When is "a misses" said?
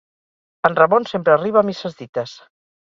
1.65-2.03